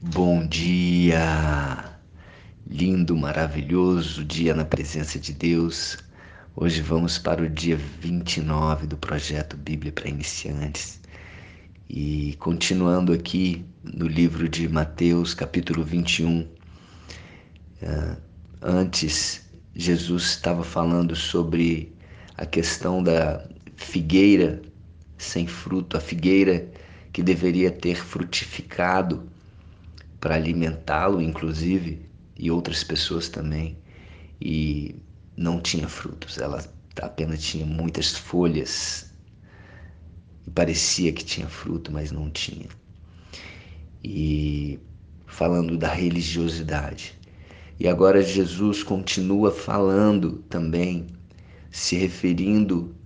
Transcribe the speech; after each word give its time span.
Bom 0.00 0.46
dia! 0.46 1.98
Lindo, 2.64 3.16
maravilhoso 3.16 4.24
dia 4.24 4.54
na 4.54 4.64
presença 4.64 5.18
de 5.18 5.32
Deus. 5.32 5.98
Hoje 6.54 6.80
vamos 6.80 7.18
para 7.18 7.42
o 7.42 7.48
dia 7.48 7.76
29 7.76 8.86
do 8.86 8.96
projeto 8.96 9.56
Bíblia 9.56 9.90
para 9.90 10.08
Iniciantes. 10.08 11.00
E 11.90 12.36
continuando 12.38 13.12
aqui 13.12 13.64
no 13.82 14.06
livro 14.06 14.48
de 14.48 14.68
Mateus, 14.68 15.34
capítulo 15.34 15.82
21. 15.82 16.46
Eh, 17.82 18.16
antes, 18.62 19.50
Jesus 19.74 20.26
estava 20.26 20.62
falando 20.62 21.16
sobre 21.16 21.92
a 22.36 22.46
questão 22.46 23.02
da 23.02 23.44
figueira 23.74 24.62
sem 25.16 25.48
fruto, 25.48 25.96
a 25.96 26.00
figueira 26.00 26.70
que 27.12 27.20
deveria 27.20 27.72
ter 27.72 27.96
frutificado 27.96 29.28
para 30.20 30.34
alimentá-lo, 30.34 31.20
inclusive, 31.20 32.06
e 32.36 32.50
outras 32.50 32.84
pessoas 32.84 33.28
também, 33.28 33.78
e 34.40 34.96
não 35.36 35.60
tinha 35.60 35.88
frutos, 35.88 36.38
ela 36.38 36.64
apenas 37.00 37.42
tinha 37.42 37.64
muitas 37.64 38.16
folhas 38.16 39.12
e 40.46 40.50
parecia 40.50 41.12
que 41.12 41.24
tinha 41.24 41.46
fruto, 41.46 41.92
mas 41.92 42.10
não 42.10 42.30
tinha. 42.30 42.66
E 44.02 44.78
falando 45.26 45.76
da 45.76 45.92
religiosidade. 45.92 47.18
E 47.78 47.86
agora 47.86 48.22
Jesus 48.22 48.82
continua 48.82 49.52
falando 49.52 50.38
também, 50.48 51.06
se 51.70 51.96
referindo 51.96 52.96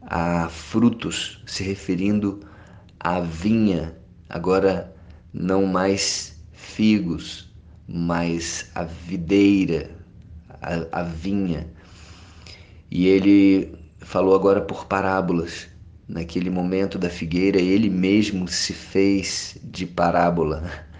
a 0.00 0.48
frutos, 0.48 1.42
se 1.46 1.62
referindo 1.62 2.40
à 2.98 3.20
vinha, 3.20 3.94
agora 4.28 4.94
não 5.32 5.66
mais 5.66 6.35
figos, 6.66 7.48
mas 7.88 8.70
a 8.74 8.82
videira, 8.84 9.90
a, 10.60 11.00
a 11.00 11.02
vinha. 11.02 11.66
E 12.90 13.06
ele 13.06 13.74
falou 14.00 14.34
agora 14.34 14.60
por 14.60 14.86
parábolas. 14.86 15.68
Naquele 16.08 16.50
momento 16.50 16.98
da 16.98 17.10
figueira, 17.10 17.60
ele 17.60 17.90
mesmo 17.90 18.46
se 18.46 18.72
fez 18.72 19.56
de 19.62 19.86
parábola. 19.86 20.62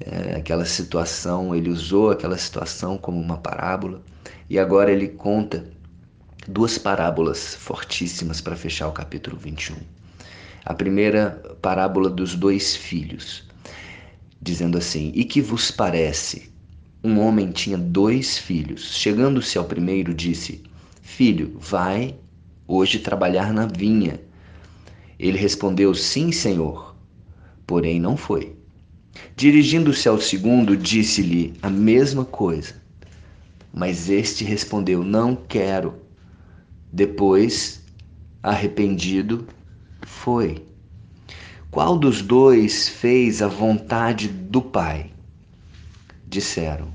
É, 0.00 0.34
aquela 0.34 0.64
situação, 0.64 1.54
ele 1.54 1.70
usou 1.70 2.10
aquela 2.10 2.36
situação 2.36 2.98
como 2.98 3.18
uma 3.18 3.38
parábola. 3.38 4.02
E 4.50 4.58
agora 4.58 4.90
ele 4.90 5.06
conta 5.06 5.64
duas 6.48 6.76
parábolas 6.76 7.54
fortíssimas 7.54 8.40
para 8.40 8.56
fechar 8.56 8.88
o 8.88 8.92
capítulo 8.92 9.36
21. 9.38 9.76
A 10.64 10.74
primeira 10.74 11.40
parábola 11.62 12.10
dos 12.10 12.34
dois 12.34 12.74
filhos 12.74 13.44
dizendo 14.44 14.76
assim: 14.76 15.10
E 15.14 15.24
que 15.24 15.40
vos 15.40 15.70
parece? 15.70 16.52
Um 17.02 17.18
homem 17.18 17.50
tinha 17.50 17.78
dois 17.78 18.36
filhos. 18.36 18.94
Chegando-se 18.94 19.56
ao 19.56 19.64
primeiro, 19.64 20.12
disse: 20.12 20.62
Filho, 21.00 21.56
vai 21.58 22.14
hoje 22.68 22.98
trabalhar 22.98 23.52
na 23.54 23.66
vinha. 23.66 24.20
Ele 25.18 25.38
respondeu: 25.38 25.94
Sim, 25.94 26.30
senhor. 26.30 26.94
Porém, 27.66 27.98
não 27.98 28.16
foi. 28.16 28.54
Dirigindo-se 29.34 30.08
ao 30.08 30.20
segundo, 30.20 30.76
disse-lhe 30.76 31.54
a 31.62 31.70
mesma 31.70 32.24
coisa. 32.24 32.74
Mas 33.72 34.10
este 34.10 34.44
respondeu: 34.44 35.02
Não 35.02 35.34
quero. 35.34 35.94
Depois, 36.92 37.82
arrependido, 38.42 39.46
foi. 40.02 40.62
Qual 41.74 41.98
dos 41.98 42.22
dois 42.22 42.88
fez 42.88 43.42
a 43.42 43.48
vontade 43.48 44.28
do 44.28 44.62
Pai? 44.62 45.10
Disseram, 46.24 46.94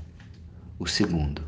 o 0.78 0.86
segundo. 0.86 1.42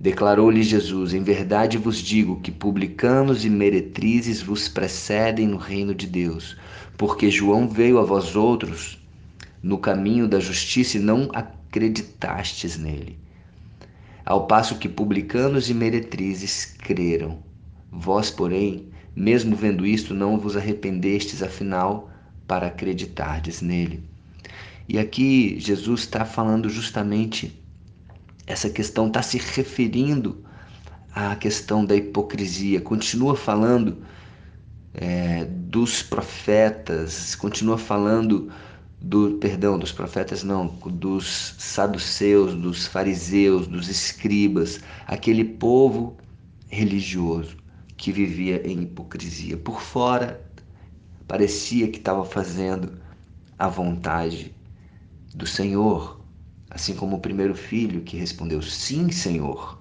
Declarou-lhe 0.00 0.64
Jesus: 0.64 1.14
Em 1.14 1.22
verdade 1.22 1.78
vos 1.78 1.98
digo 1.98 2.40
que 2.40 2.50
publicanos 2.50 3.44
e 3.44 3.48
meretrizes 3.48 4.42
vos 4.42 4.66
precedem 4.66 5.46
no 5.46 5.56
reino 5.56 5.94
de 5.94 6.08
Deus, 6.08 6.56
porque 6.98 7.30
João 7.30 7.68
veio 7.68 7.96
a 8.00 8.02
vós 8.02 8.34
outros 8.34 9.00
no 9.62 9.78
caminho 9.78 10.26
da 10.26 10.40
justiça 10.40 10.96
e 10.96 11.00
não 11.00 11.30
acreditastes 11.32 12.76
nele. 12.76 13.16
Ao 14.24 14.48
passo 14.48 14.80
que 14.80 14.88
publicanos 14.88 15.70
e 15.70 15.74
meretrizes 15.74 16.64
creram. 16.64 17.38
Vós, 17.88 18.32
porém, 18.32 18.88
mesmo 19.14 19.54
vendo 19.54 19.86
isto, 19.86 20.12
não 20.12 20.40
vos 20.40 20.56
arrependestes, 20.56 21.40
afinal, 21.40 22.10
para 22.46 22.68
acreditardes 22.68 23.60
nele. 23.60 24.02
E 24.88 24.98
aqui 24.98 25.58
Jesus 25.58 26.00
está 26.02 26.24
falando 26.24 26.68
justamente 26.68 27.60
essa 28.46 28.70
questão, 28.70 29.08
está 29.08 29.20
se 29.22 29.38
referindo 29.38 30.44
à 31.12 31.34
questão 31.34 31.84
da 31.84 31.96
hipocrisia, 31.96 32.80
continua 32.80 33.36
falando 33.36 33.98
é, 34.94 35.44
dos 35.44 36.02
profetas, 36.02 37.34
continua 37.34 37.76
falando 37.76 38.50
do 39.00 39.32
perdão 39.38 39.78
dos 39.78 39.92
profetas 39.92 40.42
não, 40.42 40.66
dos 40.66 41.54
saduceus, 41.58 42.54
dos 42.54 42.86
fariseus, 42.86 43.66
dos 43.66 43.88
escribas, 43.88 44.80
aquele 45.06 45.44
povo 45.44 46.16
religioso 46.68 47.56
que 47.96 48.12
vivia 48.12 48.66
em 48.66 48.82
hipocrisia. 48.82 49.56
Por 49.56 49.80
fora 49.80 50.45
parecia 51.26 51.88
que 51.88 51.98
estava 51.98 52.24
fazendo 52.24 52.98
a 53.58 53.68
vontade 53.68 54.54
do 55.34 55.46
Senhor, 55.46 56.20
assim 56.70 56.94
como 56.94 57.16
o 57.16 57.20
primeiro 57.20 57.54
filho 57.54 58.02
que 58.02 58.16
respondeu: 58.16 58.62
Sim, 58.62 59.10
Senhor. 59.10 59.80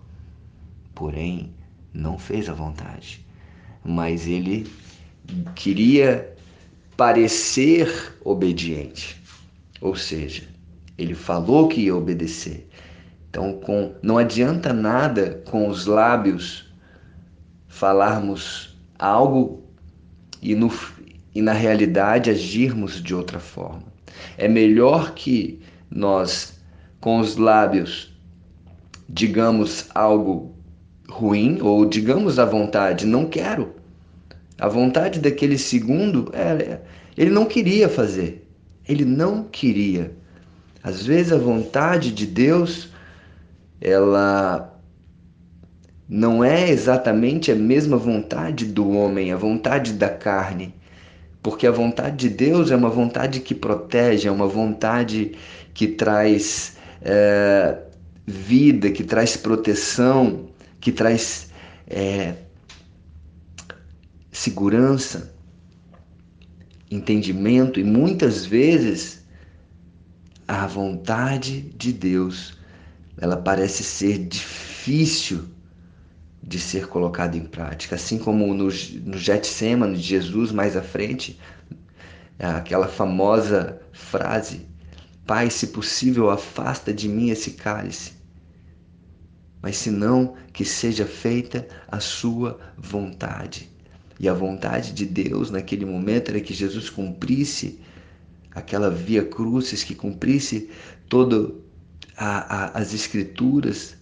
Porém, 0.93 1.53
não 1.93 2.17
fez 2.17 2.47
a 2.49 2.53
vontade, 2.53 3.25
mas 3.83 4.27
ele 4.27 4.65
queria 5.55 6.33
parecer 6.95 8.17
obediente. 8.23 9.21
Ou 9.81 9.95
seja, 9.95 10.43
ele 10.97 11.13
falou 11.13 11.67
que 11.67 11.81
ia 11.81 11.95
obedecer. 11.95 12.67
Então, 13.29 13.59
com, 13.59 13.93
não 14.01 14.17
adianta 14.17 14.71
nada 14.71 15.43
com 15.45 15.67
os 15.67 15.85
lábios 15.85 16.71
falarmos 17.67 18.77
algo 18.97 19.65
e 20.41 20.55
no, 20.55 20.71
e 21.35 21.41
na 21.41 21.51
realidade 21.51 22.29
agirmos 22.29 23.03
de 23.03 23.13
outra 23.13 23.39
forma. 23.39 23.83
É 24.37 24.47
melhor 24.47 25.13
que 25.13 25.59
nós, 25.91 26.57
com 27.01 27.19
os 27.19 27.35
lábios, 27.35 28.17
digamos 29.09 29.87
algo 29.93 30.55
ruim 31.09 31.59
ou 31.61 31.85
digamos 31.85 32.39
à 32.39 32.45
vontade, 32.45 33.05
não 33.05 33.25
quero. 33.25 33.75
A 34.57 34.69
vontade 34.69 35.19
daquele 35.19 35.57
segundo, 35.57 36.31
é, 36.33 36.79
ele 37.17 37.29
não 37.29 37.45
queria 37.45 37.89
fazer. 37.89 38.47
Ele 38.87 39.03
não 39.03 39.43
queria. 39.43 40.15
Às 40.81 41.05
vezes 41.05 41.33
a 41.33 41.37
vontade 41.37 42.11
de 42.11 42.25
Deus, 42.25 42.89
ela 43.81 44.79
não 46.07 46.43
é 46.43 46.69
exatamente 46.69 47.51
a 47.51 47.55
mesma 47.55 47.97
vontade 47.97 48.65
do 48.65 48.89
homem, 48.91 49.33
a 49.33 49.37
vontade 49.37 49.93
da 49.93 50.09
carne. 50.09 50.73
Porque 51.45 51.67
a 51.67 51.71
vontade 51.71 52.27
de 52.27 52.29
Deus 52.35 52.71
é 52.71 52.75
uma 52.75 52.89
vontade 52.89 53.39
que 53.39 53.53
protege, 53.53 54.27
é 54.27 54.31
uma 54.31 54.47
vontade 54.47 55.33
que 55.75 55.85
traz 55.85 56.75
é, 57.03 57.83
vida, 58.25 58.89
que 58.89 59.03
traz 59.03 59.37
proteção, 59.37 60.49
que 60.81 60.91
traz 60.91 61.51
é, 61.85 62.33
segurança, 64.31 65.35
entendimento. 66.89 67.79
E 67.79 67.83
muitas 67.83 68.43
vezes 68.43 69.23
a 70.47 70.65
vontade 70.65 71.61
de 71.61 71.93
Deus 71.93 72.57
ela 73.19 73.37
parece 73.37 73.83
ser 73.83 74.17
difícil 74.17 75.45
de 76.47 76.59
ser 76.59 76.87
colocado 76.87 77.35
em 77.35 77.43
prática. 77.43 77.95
Assim 77.95 78.19
como 78.19 78.53
no, 78.53 78.65
no 78.65 79.17
de 79.93 80.01
Jesus, 80.01 80.51
mais 80.51 80.77
à 80.77 80.83
frente, 80.83 81.39
aquela 82.37 82.87
famosa 82.87 83.81
frase: 83.91 84.67
Pai, 85.25 85.49
se 85.49 85.67
possível, 85.67 86.29
afasta 86.29 86.93
de 86.93 87.09
mim 87.09 87.29
esse 87.29 87.51
cálice. 87.51 88.13
Mas 89.61 89.77
se 89.77 89.89
não, 89.89 90.35
que 90.53 90.63
seja 90.63 91.05
feita 91.05 91.67
a 91.87 91.99
sua 91.99 92.59
vontade. 92.77 93.71
E 94.19 94.29
a 94.29 94.33
vontade 94.33 94.93
de 94.93 95.05
Deus 95.05 95.49
naquele 95.49 95.85
momento 95.85 96.29
era 96.29 96.39
que 96.39 96.53
Jesus 96.53 96.89
cumprisse 96.89 97.81
aquela 98.51 98.89
via 98.91 99.25
crucis, 99.25 99.83
que 99.83 99.95
cumprisse 99.95 100.69
todas 101.09 101.51
as 102.15 102.93
escrituras, 102.93 103.97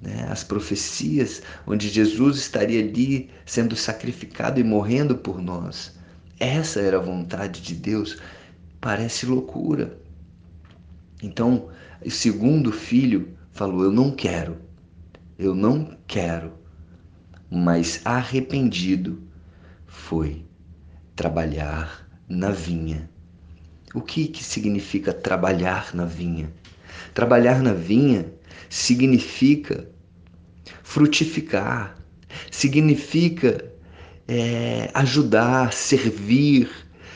né, 0.00 0.26
as 0.30 0.42
profecias, 0.42 1.42
onde 1.66 1.88
Jesus 1.88 2.38
estaria 2.38 2.80
ali 2.80 3.30
sendo 3.44 3.76
sacrificado 3.76 4.58
e 4.58 4.64
morrendo 4.64 5.16
por 5.16 5.40
nós. 5.42 5.98
Essa 6.38 6.80
era 6.80 6.96
a 6.96 7.02
vontade 7.02 7.60
de 7.60 7.74
Deus. 7.74 8.16
Parece 8.80 9.26
loucura, 9.26 9.98
Então, 11.22 11.68
o 12.04 12.10
segundo 12.10 12.72
filho 12.72 13.36
falou: 13.52 13.84
Eu 13.84 13.92
não 13.92 14.10
quero, 14.10 14.56
eu 15.38 15.54
não 15.54 15.96
quero. 16.06 16.52
Mas 17.50 18.00
arrependido 18.04 19.22
foi 19.86 20.46
trabalhar 21.14 22.08
na 22.28 22.50
vinha. 22.50 23.10
O 23.92 24.00
que, 24.00 24.28
que 24.28 24.42
significa 24.42 25.12
trabalhar 25.12 25.94
na 25.94 26.06
vinha? 26.06 26.50
Trabalhar 27.12 27.60
na 27.60 27.74
vinha 27.74 28.32
significa 28.68 29.88
frutificar, 30.82 31.96
significa 32.50 33.64
é, 34.28 34.90
ajudar, 34.94 35.72
servir, 35.72 36.70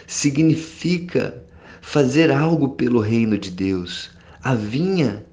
significa 0.07 1.43
fazer 1.81 2.31
algo 2.31 2.71
pelo 2.71 3.01
reino 3.01 3.39
de 3.39 3.51
Deus. 3.51 4.11
A 4.43 4.55
vinha, 4.55 5.25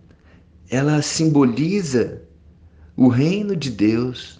ela 0.69 1.01
simboliza 1.01 2.21
o 2.95 3.07
reino 3.07 3.55
de 3.55 3.71
Deus. 3.71 4.39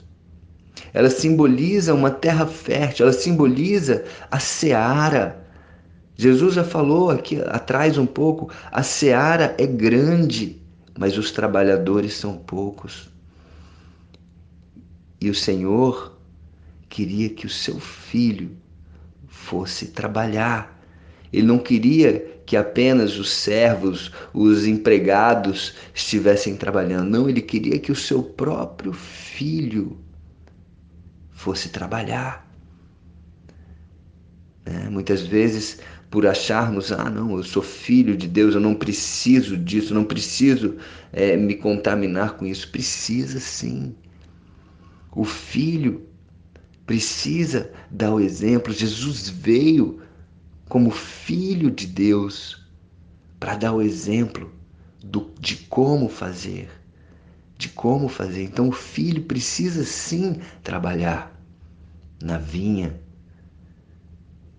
Ela 0.94 1.10
simboliza 1.10 1.94
uma 1.94 2.12
terra 2.12 2.46
fértil, 2.46 3.06
ela 3.06 3.14
simboliza 3.14 4.04
a 4.30 4.40
seara. 4.40 5.46
Jesus 6.16 6.54
já 6.54 6.64
falou 6.64 7.10
aqui 7.10 7.42
atrás 7.48 7.98
um 7.98 8.06
pouco, 8.06 8.52
a 8.72 8.84
seara 8.84 9.56
é 9.58 9.66
grande, 9.66 10.61
mas 10.98 11.18
os 11.18 11.32
trabalhadores 11.32 12.14
são 12.14 12.38
poucos. 12.38 13.10
E 15.20 15.30
o 15.30 15.36
Senhor 15.36 16.18
queria 16.90 17.30
que 17.30 17.46
o 17.46 17.50
seu 17.50 17.80
filho 17.80 18.58
fosse 19.28 19.88
trabalhar. 19.88 20.80
Ele 21.32 21.48
não 21.48 21.60
queria 21.60 22.42
que 22.46 22.58
apenas 22.58 23.18
os 23.18 23.32
servos, 23.32 24.12
os 24.34 24.66
empregados 24.66 25.76
estivessem 25.94 26.56
trabalhando. 26.56 27.10
Não, 27.10 27.30
ele 27.30 27.42
queria 27.42 27.80
que 27.80 27.92
o 27.92 27.96
seu 27.96 28.22
próprio 28.22 28.92
filho 28.92 29.98
fosse 31.32 31.70
trabalhar. 31.70 32.48
É, 34.66 34.90
muitas 34.90 35.22
vezes, 35.22 35.80
por 36.12 36.28
acharmos, 36.28 36.92
ah, 36.92 37.10
não, 37.10 37.38
eu 37.38 37.44
sou 37.44 37.64
filho 37.64 38.16
de 38.16 38.28
Deus, 38.28 38.54
eu 38.54 38.62
não 38.62 38.76
preciso 38.76 39.58
disso, 39.58 39.94
não 39.94 40.04
preciso 40.04 40.78
é, 41.12 41.36
me 41.36 41.56
contaminar 41.56 42.34
com 42.34 42.46
isso. 42.46 42.70
Precisa 42.70 43.40
sim. 43.40 43.96
O 45.12 45.26
filho 45.26 46.06
precisa 46.86 47.72
dar 47.90 48.14
o 48.14 48.20
exemplo. 48.20 48.72
Jesus 48.72 49.30
veio 49.30 50.02
como 50.68 50.92
filho 50.92 51.72
de 51.72 51.88
Deus 51.88 52.62
para 53.40 53.56
dar 53.56 53.74
o 53.74 53.82
exemplo 53.82 54.54
do, 55.02 55.32
de 55.40 55.56
como 55.56 56.08
fazer 56.08 56.70
de 57.62 57.70
como 57.70 58.10
fazer. 58.10 58.44
Então 58.44 58.70
o 58.70 58.72
filho 58.72 59.22
precisa 59.22 59.84
sim 59.86 60.42
trabalhar 60.64 61.32
na 62.20 62.40
vinha. 62.40 63.00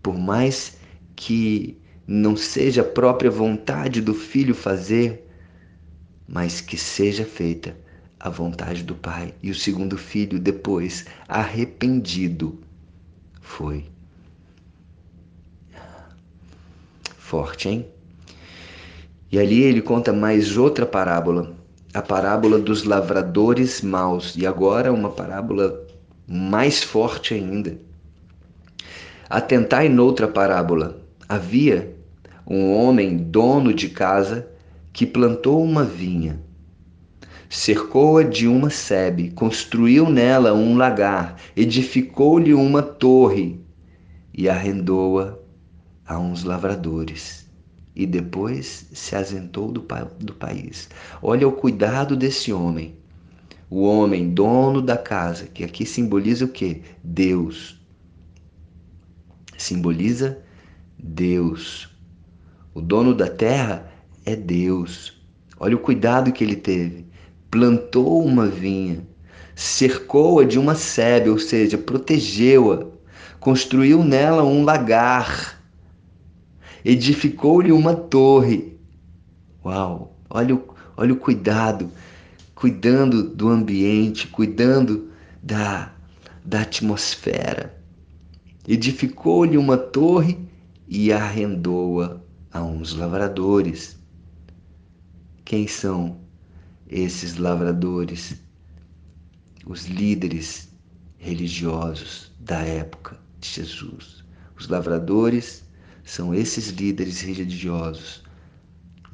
Por 0.01 0.17
mais 0.17 0.77
que 1.25 1.79
não 2.07 2.37
seja 2.37 2.81
a 2.81 2.85
própria 2.85 3.31
vontade 3.31 4.01
do 4.01 4.13
filho 4.13 4.55
fazer, 4.55 5.25
mas 6.27 6.61
que 6.61 6.77
seja 6.77 7.25
feita 7.25 7.77
a 8.19 8.29
vontade 8.29 8.83
do 8.83 8.97
pai. 8.97 9.33
E 9.41 9.51
o 9.51 9.55
segundo 9.55 9.97
filho, 9.97 10.41
depois, 10.41 11.05
arrependido, 11.29 12.59
foi. 13.41 13.85
Forte, 17.17 17.69
hein? 17.69 17.87
E 19.31 19.39
ali 19.39 19.63
ele 19.63 19.81
conta 19.81 20.13
mais 20.13 20.57
outra 20.57 20.85
parábola 20.85 21.55
a 21.95 22.01
parábola 22.01 22.59
dos 22.59 22.85
lavradores 22.85 23.83
maus 23.83 24.35
e 24.35 24.47
agora 24.47 24.91
uma 24.91 25.11
parábola 25.11 25.87
mais 26.27 26.83
forte 26.83 27.35
ainda. 27.35 27.77
Atentai 29.29 29.91
noutra 29.91 30.27
parábola. 30.27 31.02
Havia 31.33 31.97
um 32.47 32.75
homem 32.75 33.17
dono 33.17 33.73
de 33.73 33.89
casa 33.89 34.47
que 34.93 35.07
plantou 35.07 35.65
uma 35.65 35.83
vinha, 35.83 36.39
cercou-a 37.49 38.23
de 38.23 38.47
uma 38.47 38.69
sebe, 38.69 39.31
construiu 39.31 40.11
nela 40.11 40.53
um 40.53 40.77
lagar, 40.77 41.37
edificou-lhe 41.57 42.53
uma 42.53 42.83
torre 42.83 43.59
e 44.35 44.47
arrendou-a 44.47 45.39
a 46.07 46.19
uns 46.19 46.45
lavradores 46.45 47.49
e 47.97 48.05
depois 48.05 48.91
se 48.93 49.17
asentou 49.17 49.73
do, 49.73 49.87
do 50.21 50.35
país. 50.35 50.91
Olha 51.23 51.49
o 51.49 51.53
cuidado 51.53 52.15
desse 52.15 52.53
homem. 52.53 52.95
O 53.71 53.85
homem 53.85 54.29
dono 54.29 54.83
da 54.83 54.99
casa, 54.99 55.47
que 55.47 55.65
aqui 55.65 55.87
simboliza 55.87 56.45
o 56.45 56.49
que? 56.49 56.83
Deus. 57.03 57.81
Simboliza 59.57 60.43
Deus. 61.03 61.91
O 62.73 62.81
dono 62.81 63.15
da 63.15 63.29
terra 63.29 63.91
é 64.25 64.37
Deus. 64.37 65.21
Olha 65.59 65.77
o 65.77 65.81
cuidado 65.81 66.33
que 66.33 66.45
ele 66.45 66.57
teve. 66.57 67.07
Plantou 67.51 68.25
uma 68.25 68.47
vinha, 68.47 69.07
cercou-a 69.55 70.45
de 70.45 70.59
uma 70.59 70.75
sebe, 70.75 71.29
ou 71.29 71.39
seja, 71.39 71.77
protegeu-a, 71.77 72.87
construiu 73.39 74.03
nela 74.03 74.43
um 74.43 74.65
lagar 74.65 75.61
edificou-lhe 76.85 77.73
uma 77.73 77.95
torre. 77.95 78.79
Uau! 79.65 80.17
Olha 80.29 80.55
o, 80.55 80.75
olha 80.97 81.13
o 81.13 81.17
cuidado, 81.17 81.91
cuidando 82.55 83.23
do 83.23 83.49
ambiente, 83.49 84.27
cuidando 84.27 85.11
da, 85.43 85.93
da 86.45 86.63
atmosfera. 86.63 87.79
Edificou-lhe 88.67 89.57
uma 89.57 89.77
torre 89.77 90.39
e 90.95 91.11
arrendou-a 91.11 92.21
a 92.53 92.63
uns 92.63 92.93
lavradores. 92.93 93.99
Quem 95.43 95.67
são 95.67 96.21
esses 96.87 97.39
lavradores? 97.39 98.37
Os 99.65 99.87
líderes 99.87 100.69
religiosos 101.17 102.31
da 102.39 102.59
época 102.59 103.19
de 103.41 103.49
Jesus. 103.49 104.23
Os 104.55 104.69
lavradores 104.69 105.65
são 106.05 106.35
esses 106.35 106.69
líderes 106.69 107.23
religiosos. 107.23 108.23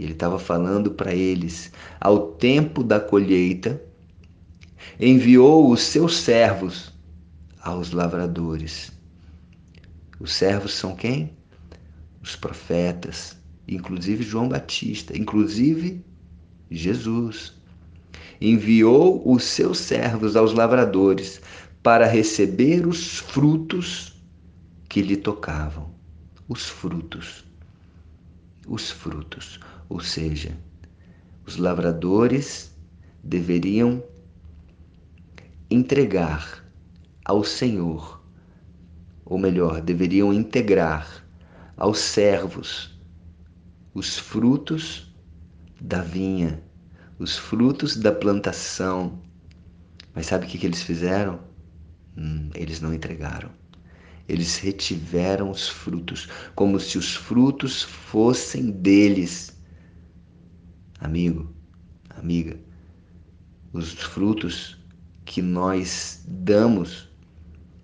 E 0.01 0.03
ele 0.03 0.15
estava 0.15 0.37
falando 0.37 0.91
para 0.91 1.15
eles: 1.15 1.71
ao 2.01 2.33
tempo 2.33 2.83
da 2.83 2.99
colheita, 2.99 3.81
enviou 4.99 5.71
os 5.71 5.83
seus 5.83 6.17
servos 6.17 6.93
aos 7.61 7.93
lavradores. 7.93 8.91
Os 10.19 10.33
servos 10.33 10.73
são 10.73 10.97
quem? 10.97 11.38
Os 12.29 12.37
profetas, 12.37 13.39
inclusive 13.67 14.23
João 14.23 14.51
Batista, 14.51 15.17
inclusive 15.17 16.05
Jesus. 16.71 17.55
Enviou 18.39 19.23
os 19.27 19.45
seus 19.45 19.79
servos 19.79 20.37
aos 20.37 20.53
lavradores 20.53 21.41
para 21.83 22.07
receber 22.07 22.87
os 22.87 23.17
frutos 23.17 24.15
que 24.91 25.01
lhe 25.01 25.17
tocavam 25.17 25.91
os 26.47 26.67
frutos. 26.67 27.47
Os 28.67 28.91
frutos, 28.91 29.59
ou 29.89 29.99
seja, 29.99 30.55
os 31.47 31.57
lavradores 31.57 32.77
deveriam 33.25 34.05
entregar 35.71 36.63
ao 37.25 37.43
Senhor, 37.43 38.23
ou 39.25 39.39
melhor, 39.39 39.81
deveriam 39.81 40.31
integrar 40.31 41.27
aos 41.79 41.99
servos 41.99 42.99
os 43.95 44.19
frutos 44.19 45.15
da 45.81 46.03
vinha, 46.03 46.63
os 47.19 47.37
frutos 47.37 47.97
da 47.97 48.13
plantação. 48.13 49.23
Mas 50.15 50.27
sabe 50.27 50.45
o 50.45 50.49
que, 50.49 50.67
eles 50.67 50.83
fizeram? 50.83 51.41
Hum, 52.17 52.51
eles 52.55 52.81
não 52.81 52.93
entregaram 52.93 53.51
eles 54.29 54.59
retiveram 54.59 55.51
os 55.51 55.69
frutos, 55.69 56.29
como 56.55 56.79
se 56.79 56.99
os 56.99 57.17
frutos 57.17 57.83
fossem 57.83 58.71
deles. 58.71 59.57
Amigo, 61.01 61.51
amiga, 62.11 62.61
os 63.73 63.93
frutos 63.93 64.77
que 65.25 65.41
nós 65.41 66.23
damos 66.29 67.09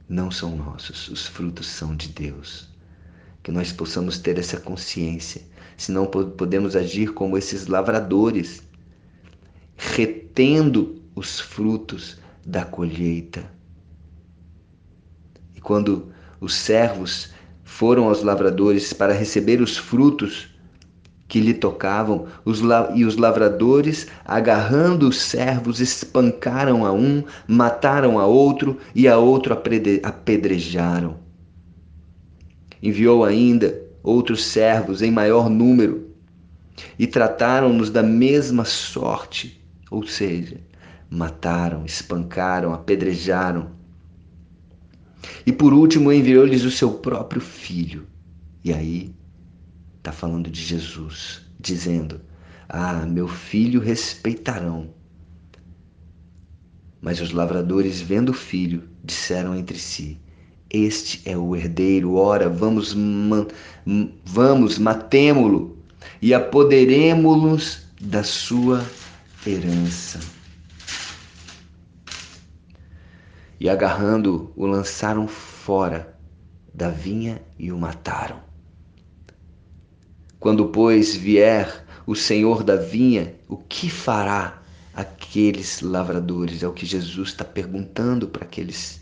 não 0.06 0.30
são 0.30 0.54
nossos, 0.54 1.08
os 1.08 1.26
frutos 1.26 1.66
são 1.66 1.96
de 1.96 2.08
Deus. 2.08 2.73
Que 3.44 3.52
nós 3.52 3.70
possamos 3.70 4.18
ter 4.18 4.38
essa 4.38 4.58
consciência, 4.58 5.42
senão 5.76 6.06
podemos 6.06 6.74
agir 6.74 7.12
como 7.12 7.38
esses 7.38 7.66
lavradores, 7.66 8.62
retendo 9.76 11.02
os 11.14 11.38
frutos 11.38 12.18
da 12.44 12.64
colheita. 12.64 13.44
E 15.54 15.60
quando 15.60 16.10
os 16.40 16.54
servos 16.54 17.34
foram 17.62 18.08
aos 18.08 18.22
lavradores 18.22 18.92
para 18.94 19.12
receber 19.12 19.60
os 19.60 19.76
frutos 19.76 20.48
que 21.28 21.38
lhe 21.38 21.52
tocavam, 21.52 22.26
os 22.46 22.60
e 22.94 23.04
os 23.04 23.16
lavradores, 23.18 24.06
agarrando 24.24 25.06
os 25.06 25.20
servos, 25.20 25.80
espancaram 25.80 26.86
a 26.86 26.92
um, 26.92 27.22
mataram 27.46 28.18
a 28.18 28.26
outro 28.26 28.78
e 28.94 29.06
a 29.06 29.18
outro 29.18 29.52
apedrejaram. 30.02 31.23
Enviou 32.84 33.24
ainda 33.24 33.82
outros 34.02 34.44
servos 34.44 35.00
em 35.00 35.10
maior 35.10 35.48
número 35.48 36.10
e 36.98 37.06
trataram-nos 37.06 37.88
da 37.88 38.02
mesma 38.02 38.66
sorte, 38.66 39.58
ou 39.90 40.06
seja, 40.06 40.60
mataram, 41.08 41.86
espancaram, 41.86 42.74
apedrejaram. 42.74 43.70
E 45.46 45.50
por 45.50 45.72
último 45.72 46.12
enviou-lhes 46.12 46.62
o 46.64 46.70
seu 46.70 46.92
próprio 46.92 47.40
filho. 47.40 48.06
E 48.62 48.70
aí 48.70 49.14
está 49.96 50.12
falando 50.12 50.50
de 50.50 50.60
Jesus, 50.60 51.40
dizendo: 51.58 52.20
Ah, 52.68 53.06
meu 53.06 53.26
filho 53.26 53.80
respeitarão. 53.80 54.90
Mas 57.00 57.18
os 57.18 57.30
lavradores, 57.30 58.02
vendo 58.02 58.28
o 58.28 58.34
filho, 58.34 58.86
disseram 59.02 59.56
entre 59.56 59.78
si: 59.78 60.20
Este 60.76 61.22
é 61.24 61.38
o 61.38 61.54
herdeiro, 61.54 62.16
ora, 62.16 62.48
vamos, 62.48 62.96
vamos 64.24 64.76
matemo-lo 64.76 65.78
e 66.20 66.34
apoderemo-los 66.34 67.86
da 68.00 68.24
sua 68.24 68.84
herança. 69.46 70.18
E 73.60 73.68
agarrando, 73.68 74.52
o 74.56 74.66
lançaram 74.66 75.28
fora 75.28 76.18
da 76.74 76.90
vinha 76.90 77.40
e 77.56 77.70
o 77.70 77.78
mataram. 77.78 78.40
Quando, 80.40 80.66
pois, 80.66 81.14
vier 81.14 81.86
o 82.04 82.16
Senhor 82.16 82.64
da 82.64 82.74
vinha, 82.74 83.36
o 83.48 83.56
que 83.56 83.88
fará 83.88 84.60
aqueles 84.92 85.82
lavradores? 85.82 86.64
É 86.64 86.66
o 86.66 86.72
que 86.72 86.84
Jesus 86.84 87.28
está 87.28 87.44
perguntando 87.44 88.26
para 88.26 88.44
aqueles, 88.44 89.00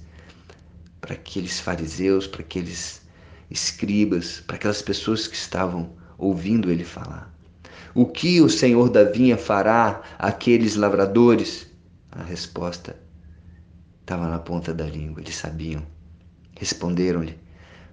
para 1.03 1.15
aqueles 1.15 1.59
fariseus, 1.59 2.29
para 2.29 2.43
aqueles 2.43 3.03
escribas, 3.51 4.41
para 4.47 4.55
aquelas 4.55 4.81
pessoas 4.81 5.27
que 5.27 5.35
estavam 5.35 5.91
ouvindo 6.17 6.71
ele 6.71 6.85
falar. 6.85 7.31
O 7.93 8.07
que 8.07 8.41
o 8.41 8.49
Senhor 8.49 8.89
da 8.89 9.03
vinha 9.03 9.37
fará 9.37 10.01
àqueles 10.17 10.77
lavradores? 10.77 11.67
A 12.13 12.23
resposta 12.23 12.97
estava 14.01 14.29
na 14.29 14.39
ponta 14.39 14.73
da 14.73 14.87
língua, 14.87 15.21
eles 15.21 15.35
sabiam. 15.35 15.83
Responderam-lhe: 16.57 17.37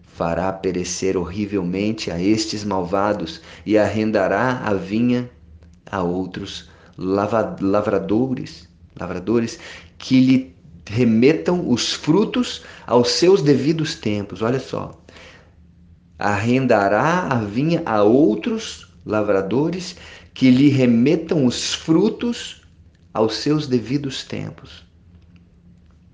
fará 0.03 0.53
perecer 0.53 1.17
horrivelmente 1.17 2.11
a 2.11 2.21
estes 2.21 2.63
malvados 2.63 3.41
e 3.65 3.75
arrendará 3.75 4.59
a 4.59 4.73
vinha 4.75 5.29
a 5.91 6.03
outros 6.03 6.69
lavradores, 6.95 8.69
lavradores 8.95 9.59
que 9.97 10.19
lhe 10.19 10.58
remetam 10.89 11.69
os 11.69 11.93
frutos 11.93 12.63
aos 12.87 13.11
seus 13.11 13.41
devidos 13.43 13.95
tempos. 13.95 14.41
Olha 14.41 14.59
só. 14.59 14.99
Arrendará 16.17 17.27
a 17.27 17.35
vinha 17.35 17.81
a 17.85 18.03
outros 18.03 18.91
lavradores 19.05 19.95
que 20.33 20.49
lhe 20.49 20.67
remetam 20.69 21.45
os 21.45 21.73
frutos 21.73 22.61
aos 23.13 23.35
seus 23.35 23.67
devidos 23.67 24.23
tempos. 24.23 24.83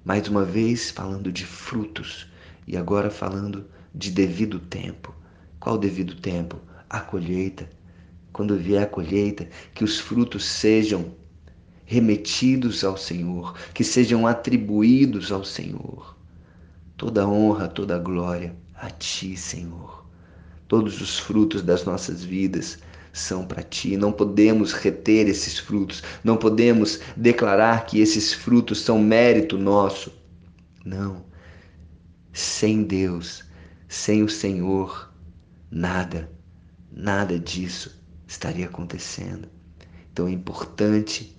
Mais 0.03 0.27
uma 0.27 0.43
vez 0.43 0.91
falando 0.91 1.31
de 1.31 1.45
frutos 1.45 2.27
e 2.67 2.77
agora 2.77 3.09
falando 3.09 3.65
de 3.93 4.11
devido 4.11 4.59
tempo. 4.59 5.15
Qual 5.59 5.77
devido 5.77 6.15
tempo? 6.15 6.59
A 6.89 6.99
colheita. 6.99 7.67
Quando 8.31 8.57
vier 8.57 8.83
a 8.83 8.85
colheita, 8.87 9.47
que 9.73 9.83
os 9.83 9.99
frutos 9.99 10.43
sejam 10.43 11.13
remetidos 11.85 12.83
ao 12.83 12.97
Senhor, 12.97 13.55
que 13.73 13.83
sejam 13.83 14.25
atribuídos 14.25 15.31
ao 15.31 15.45
Senhor. 15.45 16.17
Toda 16.97 17.27
honra, 17.27 17.67
toda 17.67 17.99
glória 17.99 18.55
a 18.75 18.89
Ti, 18.89 19.37
Senhor. 19.37 20.05
Todos 20.67 20.99
os 20.99 21.19
frutos 21.19 21.61
das 21.61 21.85
nossas 21.85 22.23
vidas 22.23 22.79
são 23.13 23.45
para 23.45 23.61
Ti. 23.61 23.95
Não 23.95 24.11
podemos 24.11 24.73
reter 24.73 25.27
esses 25.27 25.59
frutos, 25.59 26.01
não 26.23 26.37
podemos 26.37 26.99
declarar 27.15 27.85
que 27.85 27.99
esses 27.99 28.33
frutos 28.33 28.81
são 28.81 28.99
mérito 28.99 29.57
nosso. 29.57 30.11
Não. 30.83 31.23
Sem 32.33 32.83
Deus, 32.83 33.45
sem 33.87 34.23
o 34.23 34.29
Senhor, 34.29 35.13
nada, 35.69 36.29
nada 36.91 37.39
disso 37.39 38.03
estaria 38.27 38.65
acontecendo. 38.65 39.47
Então 40.11 40.27
é 40.27 40.31
importante 40.31 41.34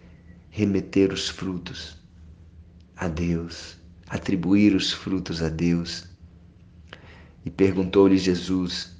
remeter 0.56 1.12
os 1.12 1.28
frutos 1.28 1.98
a 2.96 3.08
Deus, 3.08 3.76
atribuir 4.08 4.74
os 4.74 4.90
frutos 4.90 5.42
a 5.42 5.50
Deus. 5.50 6.08
E 7.44 7.50
perguntou-lhe 7.50 8.16
Jesus: 8.16 8.96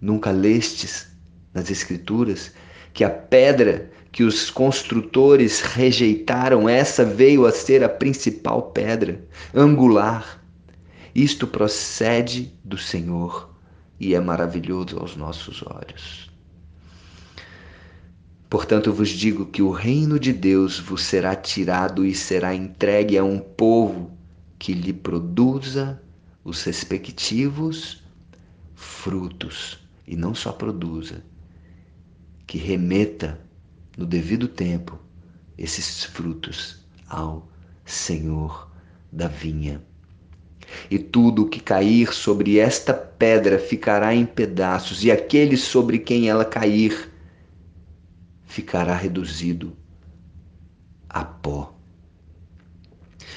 Nunca 0.00 0.30
lestes 0.30 1.06
nas 1.52 1.70
Escrituras 1.70 2.54
que 2.94 3.04
a 3.04 3.10
pedra 3.10 3.90
que 4.10 4.24
os 4.24 4.48
construtores 4.48 5.60
rejeitaram, 5.60 6.66
essa 6.66 7.04
veio 7.04 7.44
a 7.44 7.52
ser 7.52 7.84
a 7.84 7.88
principal 7.90 8.70
pedra, 8.70 9.22
angular. 9.54 10.42
Isto 11.14 11.46
procede 11.46 12.58
do 12.64 12.78
Senhor 12.78 13.54
e 14.00 14.14
é 14.14 14.20
maravilhoso 14.20 14.98
aos 14.98 15.14
nossos 15.14 15.62
olhos. 15.66 16.27
Portanto, 18.48 18.90
vos 18.92 19.10
digo 19.10 19.44
que 19.44 19.60
o 19.60 19.70
reino 19.70 20.18
de 20.18 20.32
Deus 20.32 20.78
vos 20.78 21.02
será 21.02 21.36
tirado 21.36 22.06
e 22.06 22.14
será 22.14 22.54
entregue 22.54 23.18
a 23.18 23.24
um 23.24 23.38
povo 23.38 24.10
que 24.58 24.72
lhe 24.72 24.92
produza 24.92 26.00
os 26.42 26.62
respectivos 26.62 28.02
frutos, 28.74 29.78
e 30.06 30.16
não 30.16 30.34
só 30.34 30.50
produza, 30.50 31.22
que 32.46 32.56
remeta 32.56 33.38
no 33.98 34.06
devido 34.06 34.48
tempo 34.48 34.98
esses 35.58 36.04
frutos 36.04 36.82
ao 37.06 37.46
Senhor 37.84 38.70
da 39.12 39.28
vinha. 39.28 39.82
E 40.90 40.98
tudo 40.98 41.42
o 41.42 41.48
que 41.48 41.60
cair 41.60 42.14
sobre 42.14 42.58
esta 42.58 42.94
pedra 42.94 43.58
ficará 43.58 44.14
em 44.14 44.24
pedaços, 44.24 45.04
e 45.04 45.10
aquele 45.10 45.56
sobre 45.56 45.98
quem 45.98 46.30
ela 46.30 46.46
cair 46.46 47.10
ficará 48.48 48.96
reduzido 48.96 49.76
a 51.08 51.24
pó. 51.24 51.74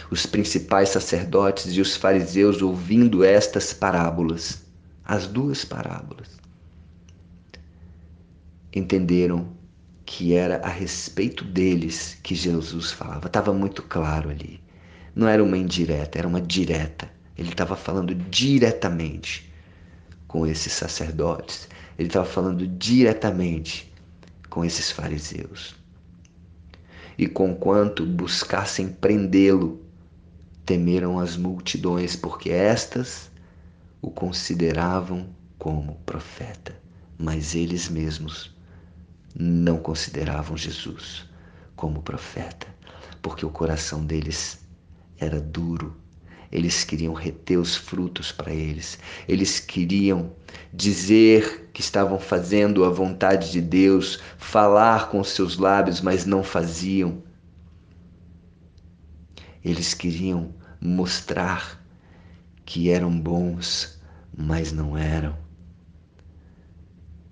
Os 0.10 0.26
principais 0.26 0.90
sacerdotes 0.90 1.76
e 1.76 1.82
os 1.82 1.96
fariseus, 1.96 2.62
ouvindo 2.62 3.24
estas 3.24 3.74
parábolas, 3.74 4.64
as 5.04 5.28
duas 5.28 5.64
parábolas, 5.66 6.40
entenderam 8.74 9.48
que 10.06 10.34
era 10.34 10.58
a 10.66 10.70
respeito 10.70 11.44
deles 11.44 12.18
que 12.24 12.34
Jesus 12.34 12.92
falava. 12.92 13.28
Estava 13.28 13.54
muito 13.54 13.84
claro 13.84 14.30
ali. 14.30 14.62
Não 15.14 15.28
era 15.28 15.44
uma 15.44 15.58
indireta, 15.58 16.18
era 16.18 16.28
uma 16.28 16.42
direta. 16.42 17.12
Ele 17.38 17.50
estava 17.50 17.76
falando 17.76 18.16
diretamente 18.16 19.52
com 20.28 20.48
esses 20.48 20.72
sacerdotes, 20.72 21.68
ele 22.00 22.08
estava 22.08 22.26
falando 22.26 22.66
diretamente 22.66 23.91
com 24.52 24.64
esses 24.66 24.92
fariseus. 24.92 25.74
E 27.18 27.26
conquanto 27.26 28.06
buscassem 28.06 28.90
prendê-lo, 28.90 29.82
temeram 30.66 31.18
as 31.18 31.38
multidões, 31.38 32.16
porque 32.16 32.52
estas 32.52 33.32
o 34.02 34.12
consideravam 34.12 35.30
como 35.58 35.96
profeta, 36.06 36.78
mas 37.18 37.56
eles 37.56 37.88
mesmos 37.88 38.54
não 39.34 39.78
consideravam 39.78 40.58
Jesus 40.58 41.26
como 41.76 42.02
profeta, 42.02 42.68
porque 43.22 43.46
o 43.46 43.50
coração 43.50 44.06
deles 44.06 44.60
era 45.18 45.40
duro 45.40 45.96
eles 46.52 46.84
queriam 46.84 47.14
reter 47.14 47.58
os 47.58 47.76
frutos 47.78 48.32
para 48.32 48.54
eles. 48.54 49.00
Eles 49.28 49.60
queriam 49.60 50.36
dizer 50.74 51.70
que 51.72 51.80
estavam 51.80 52.20
fazendo 52.20 52.84
a 52.84 52.90
vontade 52.90 53.52
de 53.52 53.62
Deus, 53.62 54.20
falar 54.38 55.10
com 55.10 55.24
seus 55.24 55.58
lábios, 55.58 56.02
mas 56.02 56.26
não 56.26 56.44
faziam. 56.44 57.24
Eles 59.64 59.94
queriam 59.94 60.54
mostrar 60.82 61.82
que 62.66 62.90
eram 62.90 63.18
bons, 63.18 64.02
mas 64.38 64.74
não 64.74 64.98
eram. 64.98 65.38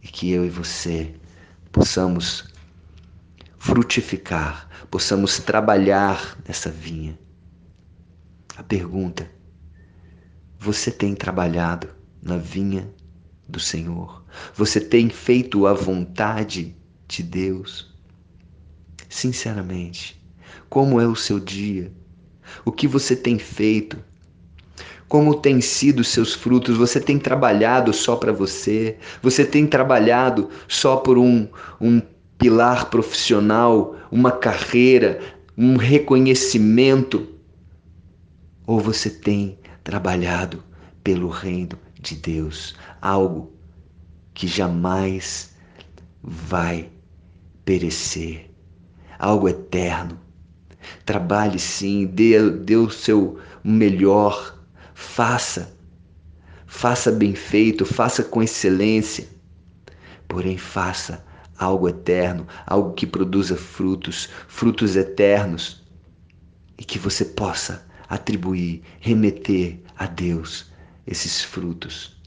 E 0.01 0.07
que 0.07 0.31
eu 0.31 0.45
e 0.45 0.49
você 0.49 1.13
possamos 1.73 2.47
frutificar, 3.57 4.69
possamos 4.89 5.39
trabalhar 5.39 6.37
nessa 6.47 6.71
vinha 6.71 7.19
a 8.59 8.63
pergunta: 8.63 9.31
você 10.59 10.91
tem 10.91 11.15
trabalhado 11.15 11.87
na 12.21 12.35
vinha 12.35 12.93
do 13.47 13.57
Senhor? 13.57 14.21
Você 14.53 14.81
tem 14.81 15.09
feito 15.09 15.65
a 15.65 15.73
vontade 15.73 16.75
de 17.07 17.23
Deus? 17.23 17.89
Sinceramente, 19.07 20.21
como 20.69 20.99
é 20.99 21.07
o 21.07 21.15
seu 21.15 21.39
dia? 21.39 21.91
O 22.65 22.71
que 22.71 22.85
você 22.85 23.15
tem 23.15 23.39
feito? 23.39 23.97
Como 25.07 25.35
têm 25.35 25.61
sido 25.61 26.03
seus 26.03 26.33
frutos? 26.33 26.75
Você 26.77 26.99
tem 26.99 27.17
trabalhado 27.17 27.93
só 27.93 28.17
para 28.17 28.33
você? 28.33 28.97
Você 29.23 29.45
tem 29.45 29.65
trabalhado 29.65 30.49
só 30.67 30.97
por 30.97 31.17
um, 31.17 31.47
um 31.79 32.01
pilar 32.37 32.89
profissional, 32.89 33.95
uma 34.11 34.33
carreira, 34.33 35.21
um 35.57 35.77
reconhecimento? 35.77 37.38
Ou 38.69 38.79
você 38.79 39.09
tem 39.09 39.57
trabalhado 39.83 40.63
pelo 41.03 41.27
reino 41.27 41.75
de 41.99 42.15
Deus, 42.15 42.75
algo 43.01 43.51
que 44.31 44.45
jamais 44.45 45.55
vai 46.21 46.91
perecer, 47.65 48.47
algo 49.17 49.49
eterno. 49.49 50.19
Trabalhe 51.03 51.57
sim, 51.57 52.05
dê, 52.05 52.47
dê 52.47 52.75
o 52.75 52.91
seu 52.91 53.39
melhor, 53.63 54.63
faça, 54.93 55.75
faça 56.67 57.11
bem 57.11 57.33
feito, 57.33 57.87
faça 57.87 58.23
com 58.23 58.43
excelência, 58.43 59.27
porém 60.27 60.59
faça 60.59 61.25
algo 61.57 61.89
eterno, 61.89 62.47
algo 62.67 62.93
que 62.93 63.07
produza 63.07 63.55
frutos, 63.55 64.29
frutos 64.47 64.95
eternos, 64.95 65.83
e 66.77 66.83
que 66.83 66.99
você 66.99 67.25
possa 67.25 67.88
atribuir, 68.09 68.81
remeter 68.99 69.79
a 69.95 70.07
Deus 70.07 70.71
esses 71.05 71.41
frutos, 71.41 72.19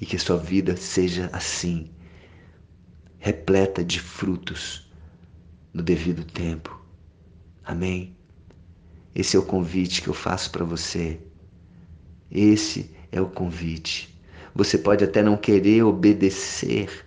e 0.00 0.06
que 0.06 0.18
sua 0.18 0.38
vida 0.38 0.76
seja 0.76 1.28
assim, 1.32 1.90
repleta 3.18 3.84
de 3.84 4.00
frutos 4.00 4.90
no 5.72 5.82
devido 5.82 6.24
tempo. 6.24 6.84
Amém? 7.62 8.16
Esse 9.14 9.36
é 9.36 9.38
o 9.38 9.44
convite 9.44 10.02
que 10.02 10.08
eu 10.08 10.14
faço 10.14 10.50
para 10.50 10.64
você 10.64 11.20
esse 12.30 12.94
é 13.10 13.20
o 13.20 13.28
convite. 13.28 14.16
Você 14.54 14.78
pode 14.78 15.02
até 15.02 15.22
não 15.22 15.36
querer 15.36 15.82
obedecer 15.82 17.04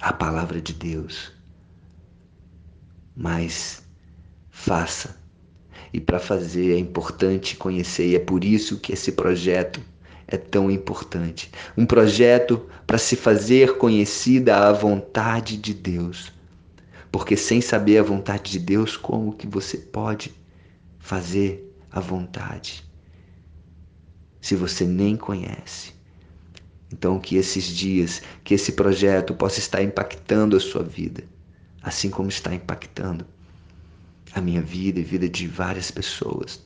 à 0.00 0.12
palavra 0.12 0.60
de 0.60 0.72
Deus, 0.72 1.32
mas 3.16 3.82
faça. 4.50 5.18
E 5.92 6.00
para 6.00 6.18
fazer 6.18 6.74
é 6.74 6.78
importante 6.78 7.56
conhecer, 7.56 8.08
e 8.08 8.16
é 8.16 8.18
por 8.18 8.44
isso 8.44 8.78
que 8.78 8.92
esse 8.92 9.12
projeto 9.12 9.80
é 10.26 10.36
tão 10.36 10.70
importante. 10.70 11.50
Um 11.76 11.86
projeto 11.86 12.66
para 12.86 12.98
se 12.98 13.16
fazer 13.16 13.78
conhecida 13.78 14.56
a 14.56 14.72
vontade 14.72 15.56
de 15.56 15.72
Deus. 15.72 16.32
Porque 17.12 17.36
sem 17.36 17.60
saber 17.60 17.98
a 17.98 18.02
vontade 18.02 18.52
de 18.52 18.58
Deus, 18.58 18.96
como 18.96 19.32
que 19.32 19.46
você 19.46 19.78
pode 19.78 20.34
fazer 20.98 21.72
a 21.90 22.00
vontade? 22.00 22.86
se 24.46 24.54
você 24.54 24.84
nem 24.84 25.16
conhece. 25.16 25.92
Então, 26.92 27.18
que 27.18 27.34
esses 27.34 27.64
dias, 27.64 28.22
que 28.44 28.54
esse 28.54 28.70
projeto 28.70 29.34
possa 29.34 29.58
estar 29.58 29.82
impactando 29.82 30.56
a 30.56 30.60
sua 30.60 30.84
vida, 30.84 31.24
assim 31.82 32.08
como 32.08 32.28
está 32.28 32.54
impactando 32.54 33.26
a 34.36 34.40
minha 34.42 34.60
vida 34.60 35.00
e 35.00 35.02
vida 35.02 35.26
de 35.26 35.46
várias 35.46 35.90
pessoas. 35.90 36.62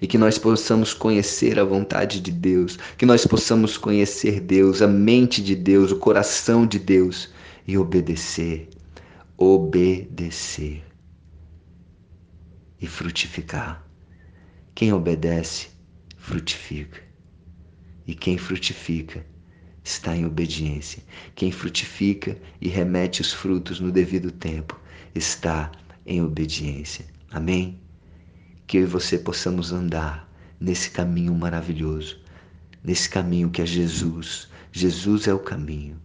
E 0.00 0.08
que 0.08 0.18
nós 0.18 0.38
possamos 0.38 0.92
conhecer 0.92 1.56
a 1.56 1.64
vontade 1.64 2.20
de 2.20 2.32
Deus, 2.32 2.76
que 2.98 3.06
nós 3.06 3.24
possamos 3.24 3.76
conhecer 3.76 4.40
Deus, 4.40 4.82
a 4.82 4.88
mente 4.88 5.40
de 5.40 5.54
Deus, 5.54 5.92
o 5.92 5.98
coração 5.98 6.66
de 6.66 6.80
Deus 6.80 7.30
e 7.64 7.78
obedecer. 7.78 8.68
Obedecer 9.36 10.84
e 12.80 12.88
frutificar. 12.88 13.86
Quem 14.74 14.92
obedece 14.92 15.68
frutifica. 16.16 17.00
E 18.04 18.16
quem 18.16 18.36
frutifica 18.36 19.24
está 19.84 20.16
em 20.16 20.26
obediência. 20.26 21.04
Quem 21.36 21.52
frutifica 21.52 22.36
e 22.60 22.68
remete 22.68 23.20
os 23.20 23.32
frutos 23.32 23.78
no 23.78 23.92
devido 23.92 24.32
tempo 24.32 24.80
está 25.14 25.70
em 26.08 26.22
obediência. 26.22 27.04
Amém? 27.30 27.78
Que 28.66 28.78
eu 28.78 28.84
e 28.84 28.86
você 28.86 29.18
possamos 29.18 29.72
andar 29.72 30.26
nesse 30.58 30.90
caminho 30.90 31.34
maravilhoso, 31.34 32.18
nesse 32.82 33.10
caminho 33.10 33.50
que 33.50 33.60
é 33.60 33.66
Jesus. 33.66 34.48
Jesus 34.72 35.28
é 35.28 35.34
o 35.34 35.38
caminho, 35.38 36.00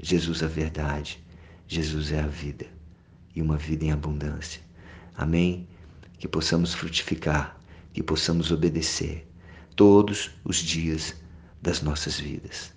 Jesus 0.00 0.40
é 0.42 0.44
a 0.44 0.48
verdade, 0.48 1.22
Jesus 1.66 2.12
é 2.12 2.20
a 2.20 2.26
vida 2.26 2.66
e 3.34 3.42
uma 3.42 3.56
vida 3.56 3.84
em 3.84 3.90
abundância. 3.90 4.60
Amém? 5.16 5.66
Que 6.16 6.28
possamos 6.28 6.72
frutificar, 6.72 7.60
que 7.92 8.02
possamos 8.02 8.52
obedecer 8.52 9.28
todos 9.74 10.30
os 10.44 10.58
dias 10.58 11.16
das 11.60 11.82
nossas 11.82 12.20
vidas. 12.20 12.72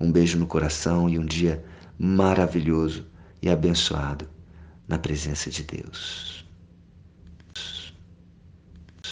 Um 0.00 0.10
beijo 0.10 0.38
no 0.38 0.46
coração 0.46 1.08
e 1.08 1.18
um 1.18 1.26
dia 1.26 1.62
maravilhoso 1.98 3.06
e 3.42 3.50
abençoado 3.50 4.32
na 4.92 4.98
presença 4.98 5.48
de 5.50 5.62
Deus. 5.64 6.44